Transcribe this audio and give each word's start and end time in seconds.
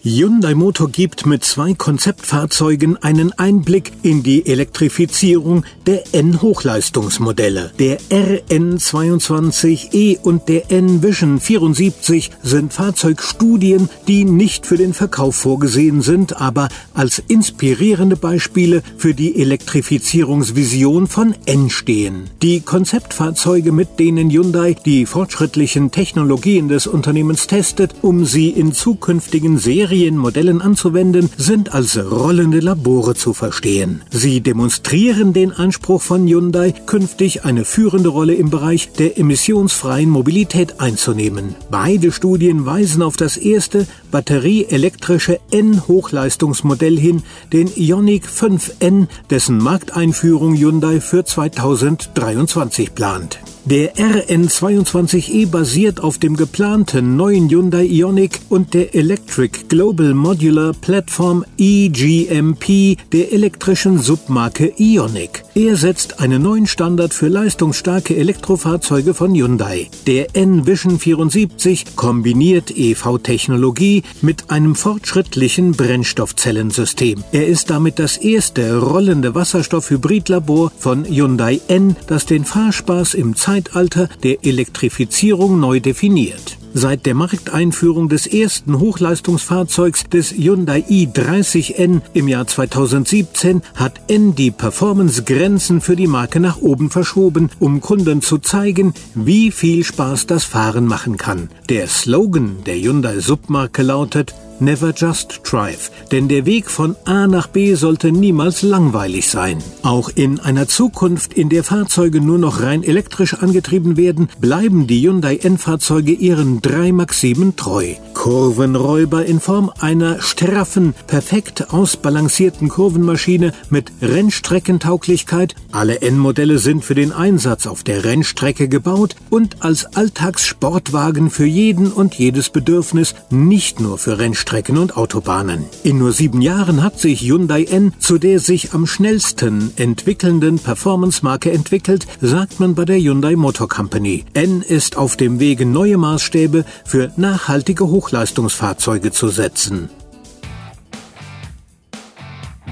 Hyundai 0.00 0.54
Motor 0.54 0.90
gibt 0.90 1.26
mit 1.26 1.44
zwei 1.44 1.74
Konzeptfahrzeugen 1.74 2.98
einen 2.98 3.32
Einblick 3.32 3.90
in 4.04 4.22
die 4.22 4.46
Elektrifizierung 4.46 5.64
der 5.88 6.14
N-Hochleistungsmodelle. 6.14 7.72
Der 7.80 7.98
RN22e 8.02 10.20
und 10.20 10.48
der 10.48 10.70
N-Vision 10.70 11.40
74 11.40 12.30
sind 12.44 12.72
Fahrzeugstudien, 12.72 13.88
die 14.06 14.24
nicht 14.24 14.66
für 14.66 14.76
den 14.76 14.94
Verkauf 14.94 15.34
vorgesehen 15.34 16.00
sind, 16.00 16.40
aber 16.40 16.68
als 16.94 17.18
inspirierende 17.18 18.14
Beispiele 18.14 18.84
für 18.98 19.14
die 19.14 19.40
Elektrifizierungsvision 19.40 21.08
von 21.08 21.34
N 21.44 21.70
stehen. 21.70 22.30
Die 22.40 22.60
Konzeptfahrzeuge, 22.60 23.72
mit 23.72 23.98
denen 23.98 24.30
Hyundai 24.30 24.74
die 24.74 25.06
fortschrittlichen 25.06 25.90
Technologien 25.90 26.68
des 26.68 26.86
Unternehmens 26.86 27.48
testet, 27.48 27.96
um 28.02 28.24
sie 28.24 28.50
in 28.50 28.72
zukünftigen 28.72 29.58
Serien 29.58 29.87
Serienmodellen 29.88 30.60
anzuwenden, 30.60 31.30
sind 31.38 31.72
als 31.72 31.98
rollende 31.98 32.60
Labore 32.60 33.14
zu 33.14 33.32
verstehen. 33.32 34.02
Sie 34.10 34.42
demonstrieren 34.42 35.32
den 35.32 35.50
Anspruch 35.50 36.02
von 36.02 36.26
Hyundai, 36.26 36.72
künftig 36.72 37.46
eine 37.46 37.64
führende 37.64 38.10
Rolle 38.10 38.34
im 38.34 38.50
Bereich 38.50 38.92
der 38.92 39.18
emissionsfreien 39.18 40.10
Mobilität 40.10 40.80
einzunehmen. 40.80 41.54
Beide 41.70 42.12
Studien 42.12 42.66
weisen 42.66 43.00
auf 43.00 43.16
das 43.16 43.38
erste 43.38 43.86
batterieelektrische 44.10 45.40
N-Hochleistungsmodell 45.50 46.98
hin, 46.98 47.22
den 47.54 47.68
Ioniq 47.74 48.26
5N, 48.26 49.06
dessen 49.30 49.56
Markteinführung 49.56 50.54
Hyundai 50.54 51.00
für 51.00 51.24
2023 51.24 52.94
plant. 52.94 53.38
Der 53.70 53.94
RN22e 53.96 55.46
basiert 55.46 56.00
auf 56.00 56.16
dem 56.16 56.38
geplanten 56.38 57.16
neuen 57.16 57.50
Hyundai 57.50 57.84
Ioniq 57.84 58.40
und 58.48 58.72
der 58.72 58.94
Electric 58.94 59.68
Global 59.68 60.14
Modular 60.14 60.72
Platform 60.72 61.44
EGMP 61.58 62.96
der 63.12 63.30
elektrischen 63.30 63.98
Submarke 63.98 64.72
Ioniq. 64.78 65.42
Er 65.58 65.74
setzt 65.74 66.20
einen 66.20 66.42
neuen 66.42 66.68
Standard 66.68 67.12
für 67.12 67.26
leistungsstarke 67.26 68.14
Elektrofahrzeuge 68.14 69.12
von 69.12 69.34
Hyundai. 69.34 69.90
Der 70.06 70.36
N-Vision 70.36 71.00
74 71.00 71.96
kombiniert 71.96 72.70
EV-Technologie 72.70 74.04
mit 74.22 74.50
einem 74.50 74.76
fortschrittlichen 74.76 75.72
Brennstoffzellensystem. 75.72 77.24
Er 77.32 77.48
ist 77.48 77.70
damit 77.70 77.98
das 77.98 78.18
erste 78.18 78.78
rollende 78.78 79.34
Wasserstoff-Hybridlabor 79.34 80.70
von 80.78 81.04
Hyundai 81.04 81.60
N, 81.66 81.96
das 82.06 82.24
den 82.24 82.44
Fahrspaß 82.44 83.14
im 83.14 83.34
Zeit 83.34 83.48
Zeitalter 83.48 84.08
der 84.22 84.44
Elektrifizierung 84.44 85.58
neu 85.58 85.80
definiert. 85.80 86.56
Seit 86.80 87.06
der 87.06 87.14
Markteinführung 87.16 88.08
des 88.08 88.28
ersten 88.28 88.78
Hochleistungsfahrzeugs 88.78 90.04
des 90.04 90.30
Hyundai 90.30 90.84
i30N 90.88 92.02
im 92.14 92.28
Jahr 92.28 92.46
2017 92.46 93.62
hat 93.74 94.00
N 94.06 94.36
die 94.36 94.52
Performance-Grenzen 94.52 95.80
für 95.80 95.96
die 95.96 96.06
Marke 96.06 96.38
nach 96.38 96.58
oben 96.58 96.88
verschoben, 96.88 97.50
um 97.58 97.80
Kunden 97.80 98.22
zu 98.22 98.38
zeigen, 98.38 98.94
wie 99.16 99.50
viel 99.50 99.82
Spaß 99.82 100.26
das 100.26 100.44
Fahren 100.44 100.86
machen 100.86 101.16
kann. 101.16 101.50
Der 101.68 101.88
Slogan 101.88 102.58
der 102.64 102.76
Hyundai-Submarke 102.76 103.82
lautet 103.82 104.32
Never 104.60 104.92
just 104.94 105.40
drive, 105.44 105.90
denn 106.10 106.28
der 106.28 106.44
Weg 106.44 106.68
von 106.68 106.96
A 107.04 107.26
nach 107.28 107.46
B 107.46 107.74
sollte 107.74 108.10
niemals 108.10 108.62
langweilig 108.62 109.28
sein. 109.28 109.58
Auch 109.82 110.10
in 110.14 110.40
einer 110.40 110.66
Zukunft, 110.66 111.32
in 111.34 111.48
der 111.48 111.62
Fahrzeuge 111.62 112.20
nur 112.20 112.38
noch 112.38 112.60
rein 112.60 112.82
elektrisch 112.82 113.34
angetrieben 113.34 113.96
werden, 113.96 114.28
bleiben 114.40 114.88
die 114.88 115.00
Hyundai 115.00 115.36
N-Fahrzeuge 115.36 116.12
ihren 116.12 116.60
drei 116.60 116.90
Maximen 116.90 117.54
treu. 117.54 117.94
Kurvenräuber 118.18 119.24
in 119.26 119.38
Form 119.38 119.70
einer 119.78 120.20
straffen, 120.20 120.92
perfekt 121.06 121.72
ausbalancierten 121.72 122.68
Kurvenmaschine 122.68 123.52
mit 123.70 123.92
Rennstreckentauglichkeit. 124.02 125.54
Alle 125.70 126.02
N-Modelle 126.02 126.58
sind 126.58 126.84
für 126.84 126.96
den 126.96 127.12
Einsatz 127.12 127.68
auf 127.68 127.84
der 127.84 128.04
Rennstrecke 128.04 128.68
gebaut 128.68 129.14
und 129.30 129.62
als 129.62 129.94
Alltagssportwagen 129.94 131.30
für 131.30 131.46
jeden 131.46 131.92
und 131.92 132.16
jedes 132.16 132.50
Bedürfnis, 132.50 133.14
nicht 133.30 133.78
nur 133.78 133.98
für 133.98 134.18
Rennstrecken 134.18 134.78
und 134.78 134.96
Autobahnen. 134.96 135.66
In 135.84 135.98
nur 135.98 136.12
sieben 136.12 136.42
Jahren 136.42 136.82
hat 136.82 136.98
sich 136.98 137.20
Hyundai 137.20 137.64
N 137.64 137.92
zu 138.00 138.18
der 138.18 138.40
sich 138.40 138.72
am 138.74 138.88
schnellsten 138.88 139.70
entwickelnden 139.76 140.58
Performance-Marke 140.58 141.52
entwickelt, 141.52 142.08
sagt 142.20 142.58
man 142.58 142.74
bei 142.74 142.84
der 142.84 142.98
Hyundai 142.98 143.36
Motor 143.36 143.68
Company. 143.68 144.24
N 144.34 144.60
ist 144.60 144.96
auf 144.96 145.16
dem 145.16 145.38
Wege, 145.38 145.64
neue 145.64 145.98
Maßstäbe 145.98 146.64
für 146.84 147.12
nachhaltige 147.16 147.86
Hoch 147.86 148.07
Hochleistungsfahrzeuge 148.08 149.12
zu 149.12 149.28
setzen. 149.28 149.90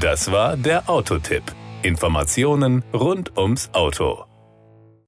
Das 0.00 0.32
war 0.32 0.56
der 0.56 0.88
Autotipp. 0.88 1.42
Informationen 1.82 2.82
rund 2.94 3.36
ums 3.36 3.68
Auto. 3.74 4.24